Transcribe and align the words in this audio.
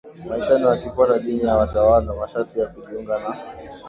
maishani 0.29 0.65
wakifuata 0.65 1.19
dini 1.19 1.41
ya 1.43 1.55
watawala 1.57 2.13
Masharti 2.15 2.59
ya 2.59 2.67
kujiunga 2.67 3.19
na 3.19 3.37